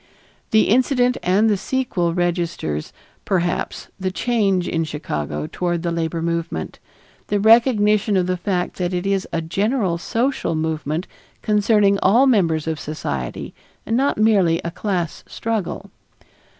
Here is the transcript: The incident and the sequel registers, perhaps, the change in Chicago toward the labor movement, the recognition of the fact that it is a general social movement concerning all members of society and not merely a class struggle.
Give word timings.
The 0.49 0.63
incident 0.67 1.17
and 1.21 1.47
the 1.47 1.55
sequel 1.57 2.11
registers, 2.15 2.91
perhaps, 3.23 3.89
the 3.99 4.09
change 4.09 4.67
in 4.67 4.83
Chicago 4.83 5.45
toward 5.51 5.83
the 5.83 5.91
labor 5.91 6.23
movement, 6.23 6.79
the 7.27 7.39
recognition 7.39 8.17
of 8.17 8.25
the 8.25 8.35
fact 8.35 8.77
that 8.77 8.95
it 8.95 9.05
is 9.05 9.27
a 9.31 9.43
general 9.43 9.99
social 9.99 10.55
movement 10.55 11.05
concerning 11.43 11.99
all 12.01 12.25
members 12.25 12.65
of 12.65 12.79
society 12.79 13.53
and 13.85 13.95
not 13.95 14.17
merely 14.17 14.59
a 14.63 14.71
class 14.71 15.23
struggle. 15.27 15.91